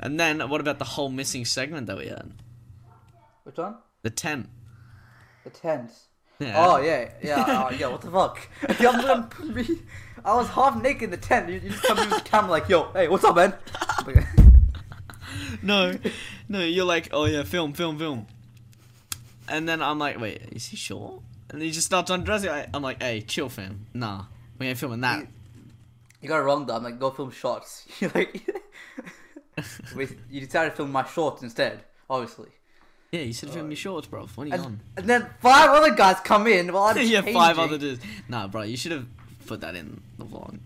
[0.00, 2.32] and then what about the whole missing segment that we had?
[3.44, 3.76] Which one?
[4.02, 4.48] The tent.
[5.44, 5.90] The tent.
[6.38, 6.54] Yeah.
[6.56, 7.86] Oh yeah, yeah, oh, yeah.
[7.88, 8.48] What the fuck?
[8.80, 9.66] I'm gonna put me.
[10.24, 11.48] I was half naked in the tent.
[11.48, 13.54] You, you just come with the camera like, yo, hey, what's up, man?
[15.62, 15.96] No,
[16.48, 18.26] no, you're like, oh yeah, film, film, film.
[19.48, 21.22] And then I'm like, wait, is he sure?
[21.50, 22.48] And then he just starts undressing.
[22.50, 23.86] I- I'm like, hey, chill, fam.
[23.94, 24.24] Nah,
[24.58, 25.26] we ain't filming that.
[26.20, 26.74] you got it wrong though.
[26.76, 27.86] I'm like, go film shots.
[28.00, 28.44] You're like,
[29.94, 32.48] Wait, you decided to film my shorts instead, obviously.
[33.12, 34.26] Yeah, you should have filmed your shorts, bro.
[34.34, 34.64] What are you on?
[34.64, 38.02] And, and then five other guys come in while I'm yeah, five other dudes.
[38.26, 39.06] Nah, bro, you should have
[39.46, 40.58] put that in the vlog.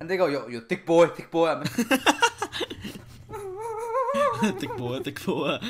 [0.00, 1.48] And they go, yo, yo, thick boy, thick boy.
[1.48, 1.64] I'm
[4.58, 5.60] thick boy, thick boy.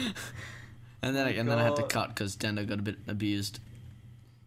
[1.03, 3.61] And then, I, and then I had to cut because Dendo got a bit abused.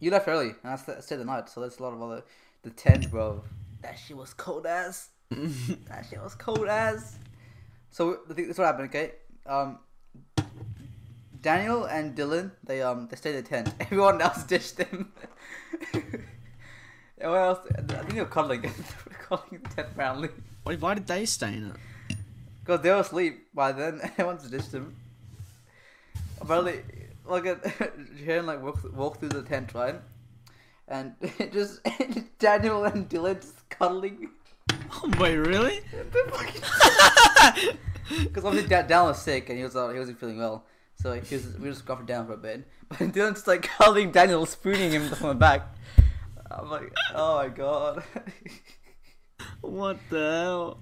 [0.00, 2.02] You left early, and I sta- I stayed the night, so there's a lot of
[2.02, 2.24] other.
[2.62, 3.44] The tent, bro.
[3.82, 5.06] That shit was cold as.
[5.30, 7.16] that shit was cold as.
[7.92, 9.12] So this what happened, okay?
[9.46, 9.78] Um,
[11.42, 13.74] Daniel and Dylan, they um they stayed in the tent.
[13.80, 15.12] Everyone else ditched them.
[17.18, 20.28] Everyone else, I think they were cuddling, they were cuddling in the tent apparently.
[20.62, 22.16] Why, why did they stay in it?
[22.60, 24.00] Because they were asleep by then.
[24.18, 24.94] Everyone's ditched them.
[26.40, 26.82] Apparently,
[27.26, 27.58] look at
[28.24, 29.96] Sharon like walk walk through the tent, right?
[30.88, 31.14] And
[31.52, 31.80] just
[32.38, 34.30] Daniel and Dylan just cuddling.
[34.92, 35.80] Oh, wait, really?
[38.18, 40.64] Because obviously Dan, Dan was sick and he was uh, he wasn't feeling well,
[41.02, 42.66] so he was we just going down for a bit.
[42.88, 45.62] But Dylan's like cuddling Daniel, spooning him on the back.
[46.50, 48.02] I'm like, oh my god.
[49.62, 50.78] What the hell?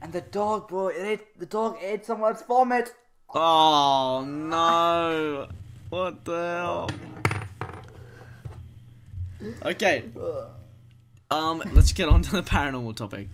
[0.00, 2.94] and the dog, bro, it ate the dog ate someone's vomit.
[3.34, 5.48] Oh, no.
[5.90, 6.90] What the hell?
[9.64, 10.04] Okay,
[11.30, 13.28] um, let's get on to the paranormal topic.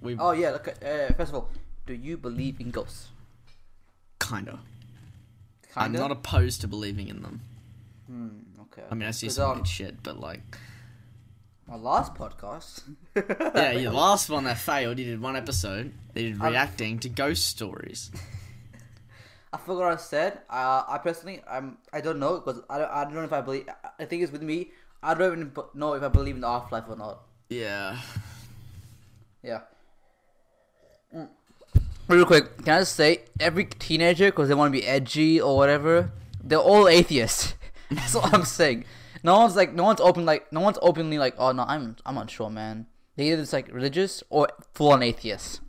[0.00, 0.68] We Oh yeah, look.
[0.68, 1.48] at- Uh, first of all,
[1.86, 3.08] do you believe in ghosts?
[4.20, 4.60] kinda.
[5.76, 5.98] I'm Kinda?
[6.00, 7.40] not opposed to believing in them.
[8.06, 8.28] Hmm,
[8.62, 8.82] okay.
[8.90, 10.40] I mean, I see some um, good shit, but like,
[11.66, 12.82] My last podcast.
[13.54, 15.92] yeah, your last one that failed, you did one episode.
[16.14, 18.10] They did I'm- reacting to ghost stories.
[19.52, 20.38] I forgot what I said.
[20.48, 23.40] Uh, I personally, I'm, I don't know because I don't, I don't know if I
[23.40, 23.68] believe.
[23.98, 24.70] I think it's with me.
[25.02, 27.22] I don't even know if I believe in the afterlife or not.
[27.48, 27.98] Yeah.
[29.42, 29.62] Yeah.
[31.12, 31.28] Mm.
[32.10, 35.56] Real quick, can I just say every teenager because they want to be edgy or
[35.56, 36.10] whatever,
[36.42, 37.54] they're all atheists.
[37.90, 38.84] That's what I'm saying.
[39.22, 42.18] No one's like, no one's open like, no one's openly like, oh no, I'm, I'm
[42.18, 42.86] unsure, man.
[43.14, 45.60] They either just like religious or full on atheists.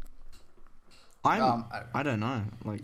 [1.23, 1.43] I'm.
[1.43, 2.41] Um, I- I don't know.
[2.65, 2.82] Like,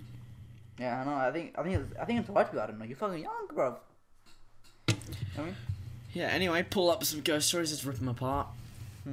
[0.78, 1.16] Yeah, I know.
[1.16, 2.48] I think, I think, it's, I think it's right.
[2.54, 2.86] I don't know.
[2.86, 3.78] You're fucking young, bro.
[4.90, 4.94] I
[5.42, 5.56] mean.
[6.14, 6.28] yeah.
[6.28, 7.72] Anyway, pull up some ghost stories.
[7.72, 8.50] Let's rip them apart.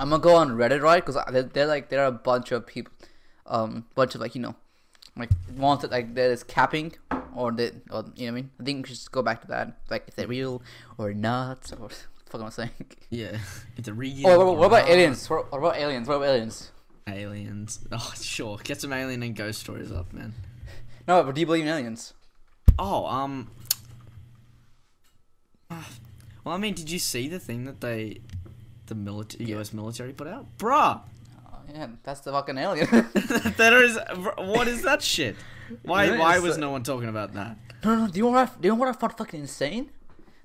[0.00, 1.04] I'm gonna go on Reddit, right?
[1.04, 2.92] Because they're, they're like there are a bunch of people,
[3.46, 4.54] um, bunch of like you know,
[5.14, 6.94] like ones that like there is capping
[7.36, 8.50] or the or you know what I mean.
[8.58, 10.62] I think we should just go back to that, like if they're real
[10.96, 11.90] or not, or what
[12.24, 12.70] the fuck am I saying?
[13.10, 13.36] Yeah.
[13.76, 14.26] It's a real.
[14.26, 15.28] Oh, what, what about aliens?
[15.28, 16.08] What, what about aliens?
[16.08, 16.72] What about aliens?
[17.06, 17.80] Aliens.
[17.92, 18.56] Oh, sure.
[18.64, 20.34] Get some alien and ghost stories up, man.
[21.06, 22.14] No, but do you believe in aliens?
[22.78, 23.50] Oh, um.
[26.42, 28.22] Well, I mean, did you see the thing that they,
[28.90, 29.72] the military, U.S.
[29.72, 31.00] military put out, bruh?
[31.48, 32.86] Oh, yeah, that's the fucking alien.
[33.56, 33.98] that is,
[34.36, 35.36] what is that shit?
[35.82, 37.56] Why, why was no one talking about that?
[37.82, 38.08] No, no.
[38.08, 38.48] Do you know what?
[38.48, 39.90] I, do you know what I found fucking insane?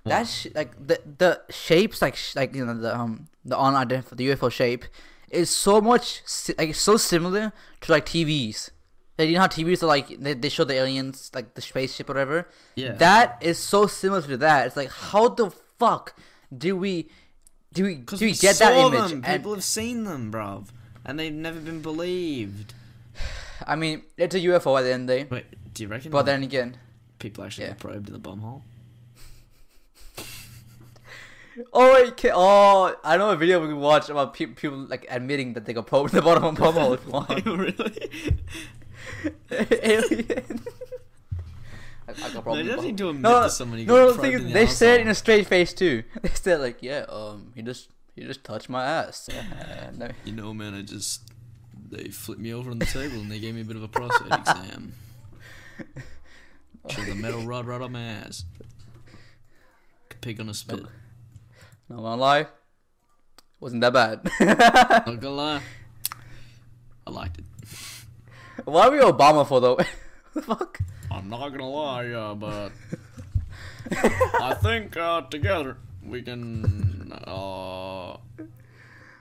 [0.06, 4.20] That sh- like the the shapes like sh- like you know the um the unidentified
[4.20, 4.86] the UFO shape
[5.32, 6.22] is so much
[6.60, 8.70] like so similar to like TVs.
[9.18, 12.08] Like, you know how TVs are like they, they show the aliens like the spaceship
[12.08, 12.48] or whatever.
[12.76, 12.92] Yeah.
[12.94, 14.68] That is so similar to that.
[14.68, 16.16] It's like how the fuck
[16.56, 17.10] do we
[17.76, 19.12] do we do we, we get that image?
[19.12, 19.22] them.
[19.22, 20.70] People have seen them, bruv,
[21.06, 22.74] and they've never been believed.
[23.68, 25.28] I mean, it's a UFO at the end of day.
[25.30, 26.10] Wait, do you reckon?
[26.10, 26.78] But then again,
[27.20, 27.72] people actually yeah.
[27.72, 28.64] get probed in the bum hole.
[31.72, 32.94] Oh, wait, oh!
[33.02, 35.88] I know a video we can watch about pe- people like admitting that they got
[35.88, 37.46] probed in the bottom of a bomb hole if you want.
[37.46, 38.10] really?
[39.82, 40.60] Alien.
[42.08, 42.86] I, I got No, probed you in the don't bottom.
[42.86, 44.12] need to admit No, to someone you no, no.
[44.14, 46.04] The thing is, the they said it in a straight face too.
[46.22, 49.30] They said like, "Yeah, um, he just he just touched my ass."
[49.90, 51.22] And You know, man, I just
[51.90, 53.88] they flipped me over on the table and they gave me a bit of a
[53.88, 54.94] prostate exam.
[56.90, 58.46] Shoved the metal rod right up my ass.
[60.22, 60.82] Pig on a spit.
[61.90, 62.48] Not gonna lie,
[63.60, 64.24] wasn't that bad.
[65.06, 65.62] Not gonna lie,
[67.06, 67.46] I liked it.
[68.66, 69.78] Why are we Obama for though?
[70.34, 70.80] the fuck?
[71.16, 72.74] I'm not gonna lie, uh, but
[74.42, 78.18] I think uh, together we can uh,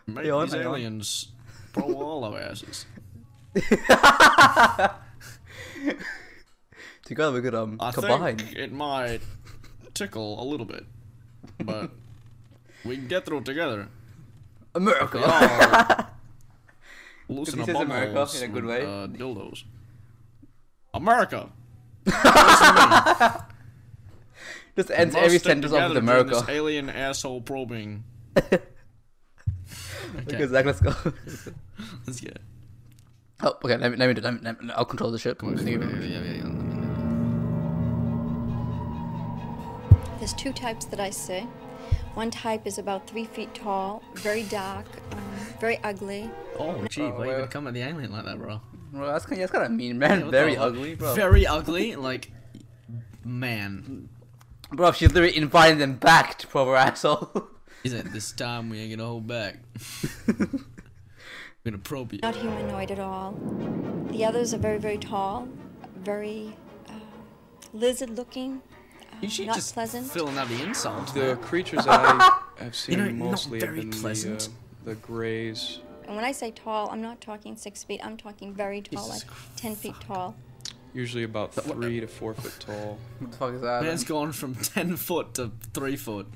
[0.08, 1.28] make on, these aliens
[1.72, 2.86] pro all our asses.
[7.04, 8.38] Together we could um I combine.
[8.38, 9.20] think it might
[9.94, 10.84] tickle a little bit,
[11.62, 11.92] but
[12.84, 13.86] we can get through it together.
[14.74, 15.18] America.
[17.28, 18.82] Loosen he our says bum America in a good way.
[18.82, 19.62] Uh, dildos.
[20.92, 21.50] America.
[24.74, 26.40] This ends every sentence of the miracle.
[26.40, 28.02] This alien asshole probing.
[28.36, 28.58] okay.
[30.28, 30.92] okay, Zach, let's go.
[32.06, 32.40] let's get it.
[33.42, 33.76] Oh, okay.
[33.76, 34.20] Let me, let me do.
[34.20, 35.44] Let me, let me, I'll control the ship.
[35.44, 36.42] On, yeah, yeah, yeah,
[40.18, 41.46] There's two types that I see.
[42.14, 45.18] One type is about three feet tall, very dark, um,
[45.60, 46.30] very ugly.
[46.58, 48.60] Oh, gee, why you oh, gonna come at the alien like that, bro?
[48.94, 50.22] Bro, that's kind, of, that's kind of mean, man.
[50.22, 51.14] What Very ugly, bro.
[51.14, 52.30] Very ugly, like,
[53.24, 54.08] man.
[54.70, 57.48] Bro, she's literally inviting them back to proper asshole.
[57.82, 59.58] Is it this time we ain't gonna hold back?
[60.28, 60.36] We're
[61.64, 62.20] gonna probe you.
[62.22, 63.32] Not humanoid at all.
[64.10, 65.48] The others are very, very tall,
[65.96, 66.56] very
[66.88, 66.92] uh,
[67.72, 68.62] lizard-looking,
[69.10, 70.06] uh, not just pleasant.
[70.06, 71.10] filling out the insults.
[71.12, 74.50] The creatures I have seen know, not mostly have very been pleasant.
[74.84, 75.80] the, uh, the greys.
[76.06, 78.00] And when I say tall, I'm not talking six feet.
[78.04, 80.34] I'm talking very tall, Jesus like ten feet tall.
[80.92, 82.98] Usually about three to four foot tall.
[83.18, 83.82] what the fuck is that?
[83.82, 86.28] Man's gone from 10 foot to 3 foot.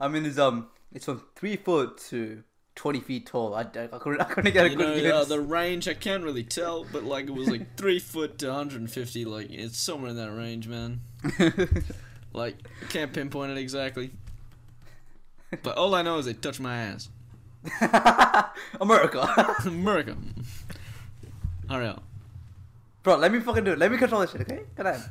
[0.00, 2.42] I mean, it's um, it's from three foot to
[2.74, 3.54] twenty feet tall.
[3.54, 5.94] I, I, I couldn't, I couldn't get a You good know, uh, the range, I
[5.94, 9.24] can't really tell, but like it was like 3 foot to 150.
[9.26, 11.00] Like, it's somewhere in that range, man.
[12.32, 12.56] Like,
[12.90, 14.12] can't pinpoint it exactly.
[15.62, 17.08] But all I know is they touched my ass.
[18.80, 20.16] America, America.
[21.68, 22.02] Hurry up.
[23.02, 23.16] bro.
[23.16, 23.78] Let me fucking do it.
[23.78, 24.62] Let me control this shit, okay?
[24.76, 25.02] Come on,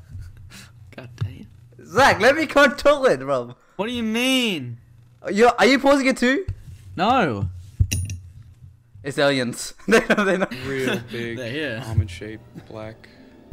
[0.95, 1.47] God damn.
[1.85, 2.19] Zach.
[2.19, 3.55] Let me control it, bro.
[3.75, 4.77] What do you mean?
[5.31, 6.45] You are you pausing it too?
[6.95, 7.49] No.
[9.03, 9.73] It's aliens.
[9.87, 10.23] they know.
[10.25, 10.47] They know.
[10.65, 11.83] Real big, They're here.
[11.85, 13.07] almond shaped, black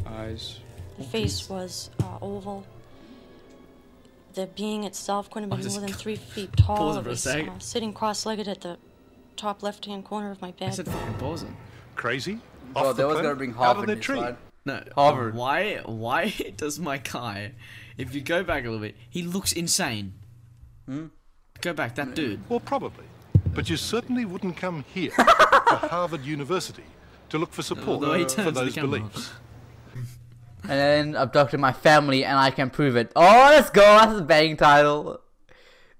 [0.05, 0.59] eyes.
[0.97, 2.65] The face was uh, oval.
[4.37, 6.77] The being itself couldn't have been more than three feet tall.
[6.77, 7.47] pause it It for a was sec.
[7.47, 8.77] uh, sitting cross-legged at the
[9.35, 10.69] top left-hand corner of my bed.
[10.69, 11.49] I said fucking pause it.
[11.95, 12.39] Crazy?
[12.73, 13.23] Bro, Off they the was plan?
[13.23, 14.17] gonna bring Out Harvard of the tree.
[14.19, 14.37] slide.
[14.63, 15.33] No, Harvard.
[15.33, 15.77] Why?
[15.85, 17.53] Why does my guy?
[17.97, 20.13] If you go back a little bit, he looks insane.
[20.85, 21.07] Hmm?
[21.61, 22.41] Go back, that dude.
[22.47, 23.05] Well, probably.
[23.55, 26.83] But you certainly wouldn't come here to Harvard University
[27.29, 28.99] to look for support the way he for turns to those camera.
[28.99, 29.31] beliefs.
[30.69, 33.11] And then abducted my family, and I can prove it.
[33.15, 33.81] Oh, let's go.
[33.81, 35.21] That's a banging title.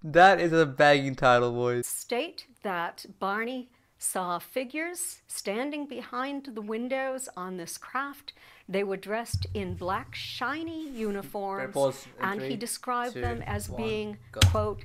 [0.03, 1.88] That is a banging title, boys.
[1.88, 8.34] state that Barney saw figures standing behind the windows on this craft.
[8.69, 13.69] They were dressed in black, shiny uniforms, pause in and he described two, them as
[13.69, 14.41] one, being, go.
[14.51, 14.84] quote,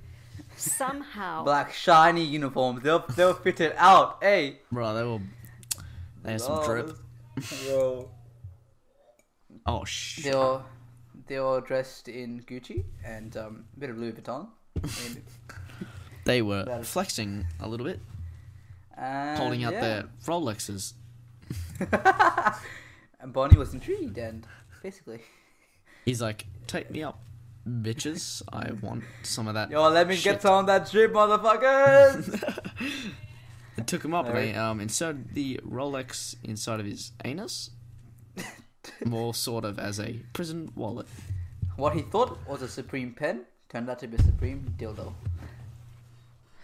[0.56, 2.82] somehow Black shiny uniforms.
[2.82, 4.18] They'll they'll fit it out.
[4.22, 4.60] Hey.
[4.70, 5.18] Bro, they were.
[6.22, 6.96] They had some drip.
[7.66, 8.08] Bro.
[9.66, 10.24] Oh shit.
[10.24, 10.64] They all
[11.26, 14.48] they all dressed in Gucci and um, a bit of Louis Vuitton.
[14.82, 15.22] And,
[16.24, 18.00] They were is- flexing a little bit,
[18.96, 19.80] and holding out yeah.
[19.80, 20.94] their Rolexes.
[23.22, 24.44] And Bonnie was intrigued, and
[24.82, 25.20] basically,
[26.04, 27.20] He's like, "Take me up,
[27.68, 28.42] bitches.
[28.52, 32.72] I want some of that." yo, let me shit." get some of that drip, motherfuckers.
[33.76, 37.70] They took him up and they um, inserted the Rolex inside of his anus,
[39.04, 41.06] more sort of as a prison wallet.
[41.76, 45.12] what he thought was a supreme pen turned out to be a supreme dildo.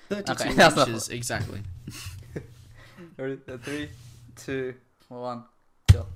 [0.09, 1.63] Thirty-two Okay, that's not- inches exactly.
[3.17, 3.39] Ready?
[3.63, 3.89] Three,
[4.37, 4.75] two,
[5.09, 5.45] one,
[5.93, 6.07] go.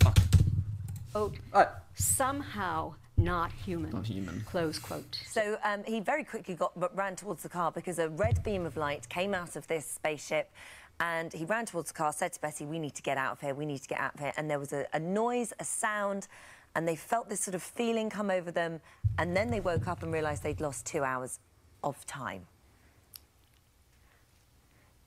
[0.00, 0.18] Fuck,
[1.12, 1.68] quote, Alright.
[1.94, 4.42] somehow not human, not human.
[4.46, 5.18] close quote.
[5.26, 8.76] So um, he very quickly got ran towards the car because a red beam of
[8.76, 10.50] light came out of this spaceship.
[11.00, 13.40] And he ran towards the car, said to Bessie, We need to get out of
[13.40, 14.32] here, we need to get out of here.
[14.36, 16.26] And there was a, a noise, a sound,
[16.74, 18.80] and they felt this sort of feeling come over them.
[19.18, 21.38] And then they woke up and realised they'd lost two hours
[21.84, 22.46] of time.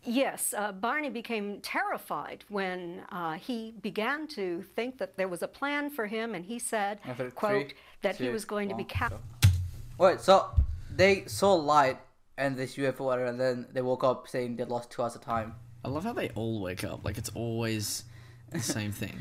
[0.03, 5.47] Yes, uh, Barney became terrified when uh, he began to think that there was a
[5.47, 8.85] plan for him, and he said, After quote, three, that he was going to be
[8.85, 9.51] captured." cap-
[9.97, 10.05] go.
[10.05, 10.51] Wait, so
[10.95, 11.97] they saw light
[12.37, 15.55] and this UFO and then they woke up saying they lost two hours of time.
[15.83, 17.05] I love how they all wake up.
[17.05, 18.03] Like it's always
[18.51, 19.17] the same thing.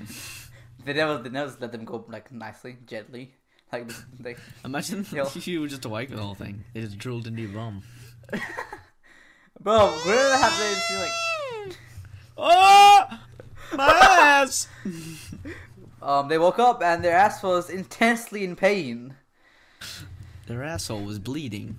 [0.85, 3.35] They never, they never let them go like nicely, gently,
[3.73, 4.37] like they.
[4.65, 5.25] Imagine Yo.
[5.25, 6.65] if you were just awake for the whole thing.
[6.75, 7.83] They just drilled into your bum.
[9.61, 11.77] Bro, it have been see, like
[12.37, 13.05] Oh,
[13.77, 14.69] my ass!
[16.01, 19.15] um they woke up and their ass was intensely in pain.
[20.47, 21.77] Their asshole was bleeding.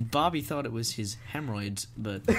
[0.00, 2.22] Barbie thought it was his hemorrhoids, but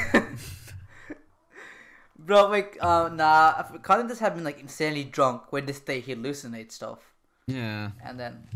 [2.17, 6.15] Bro, like, uh, nah, Colin just had been like insanely drunk when this day he
[6.15, 6.99] hallucinates stuff,
[7.47, 7.91] yeah.
[8.03, 8.47] and then,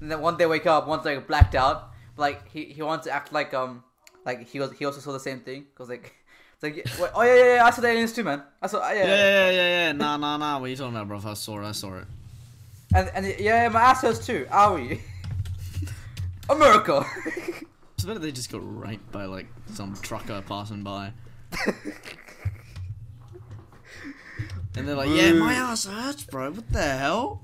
[0.00, 3.12] and then one day wake up, once like blacked out, like he he wants to
[3.12, 3.84] act like um,
[4.24, 6.14] like he was he also saw the same thing, cause like,
[6.62, 8.90] it's like oh yeah yeah yeah I saw the aliens too man, I saw uh,
[8.92, 9.92] yeah, Yeah, yeah, yeah, yeah.
[9.92, 10.58] Nah, nah, nah.
[10.58, 11.30] What are you talking about, bro?
[11.30, 11.68] I saw it.
[11.68, 12.06] I saw it.
[12.94, 15.00] and and yeah, yeah my ass hurts too, owie,
[16.48, 17.04] America.
[18.02, 21.12] It's better they just got raped by like some trucker passing by.
[24.74, 26.50] And they're like, yeah, my ass hurts, bro.
[26.50, 27.42] What the hell?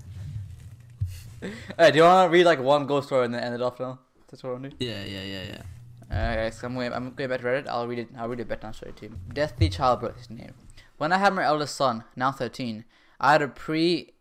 [1.79, 3.79] Hey, do you want to read like one ghost story and then end it off
[3.79, 4.01] now?
[4.29, 4.85] That's what I want to do.
[4.85, 5.63] Yeah, yeah, yeah, yeah.
[6.11, 6.93] Alright, guys, I'm going.
[6.93, 7.69] I'm going back to Reddit.
[7.69, 8.09] I'll read it.
[8.19, 9.13] I'll read a bedtime story to you.
[9.33, 10.55] Deathly childbirth is name.
[10.97, 12.85] When I had my eldest son, now 13,
[13.21, 14.15] I had a pre,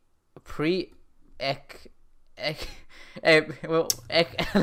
[0.43, 0.93] pre,
[1.39, 1.87] ec,
[2.37, 2.67] ec,
[3.23, 4.37] well, ec,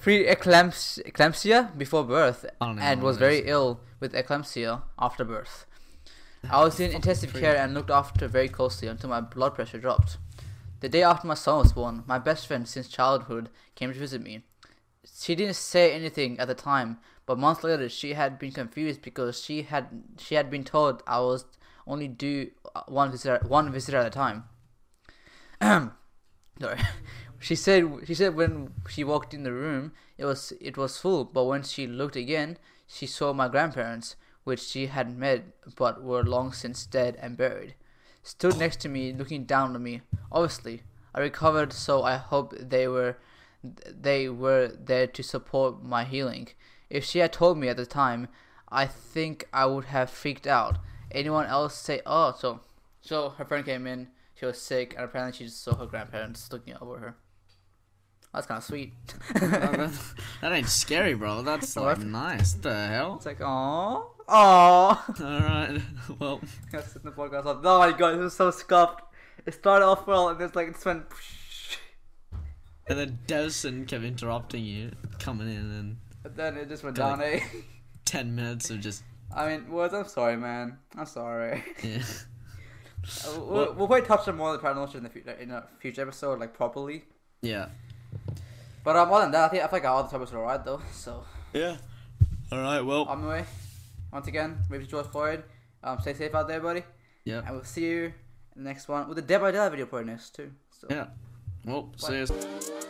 [0.00, 5.66] pre eclampsia before birth, I don't know and was very ill with eclampsia after birth.
[6.50, 10.18] I was in intensive care and looked after very closely until my blood pressure dropped.
[10.80, 14.20] The day after my son was born, my best friend since childhood came to visit
[14.20, 14.42] me.
[15.18, 19.42] She didn't say anything at the time, but months later she had been confused because
[19.42, 19.86] she had
[20.18, 21.46] she had been told I was
[21.86, 24.44] only due uh, one visitor one visitor at a time.
[26.60, 26.78] Sorry.
[27.40, 31.24] She said she said when she walked in the room it was it was full,
[31.24, 35.44] but when she looked again, she saw my grandparents, which she had met
[35.76, 37.74] but were long since dead and buried.
[38.22, 40.00] Stood next to me looking down on me.
[40.32, 40.82] Obviously
[41.14, 43.16] i recovered so i hope they were
[43.62, 46.48] they were there to support my healing.
[46.90, 48.28] If she had told me at the time
[48.68, 50.78] i think i would have freaked out.
[51.10, 52.60] Anyone else say oh so
[53.00, 56.52] so her friend came in she was sick and apparently she just saw her grandparents
[56.52, 57.16] looking over her
[58.34, 58.92] that's kind of sweet
[59.34, 59.92] that
[60.40, 61.42] that ain't scary, bro.
[61.42, 62.54] That's like nice.
[62.54, 63.14] The hell?
[63.16, 65.80] it's like oh oh All right.
[66.18, 66.40] Well,
[66.72, 67.44] That's in the podcast.
[67.44, 69.02] Like, oh my god, this was so scuffed.
[69.46, 71.04] It started off well, and it's like it went.
[72.88, 77.22] and then Dawson kept interrupting you, coming in, and But then it just went down.
[77.22, 77.38] Eh?
[78.04, 79.04] ten minutes of just
[79.34, 80.78] I mean, Woods, I'm sorry, man.
[80.96, 81.62] I'm sorry.
[81.84, 82.02] yeah.
[83.36, 85.64] We'll, we'll probably touch on more of the paranormal shit in the future, in a
[85.78, 87.04] future episode, like properly.
[87.42, 87.66] Yeah.
[88.84, 90.80] But um, other than that, I think I think our other topics are alright though.
[90.92, 91.76] So Yeah.
[92.52, 92.80] All right.
[92.80, 93.04] Well.
[93.04, 93.44] on my way.
[94.12, 95.42] Once again, maybe George Floyd.
[95.82, 96.82] Um, stay safe out there, buddy.
[97.24, 97.38] yeah.
[97.44, 98.12] And we'll see you
[98.56, 100.50] in the next one with the Dead by Daylight video probably next too.
[100.70, 100.86] So.
[100.90, 101.06] Yeah.
[101.64, 101.92] Well.
[101.96, 102.83] See you.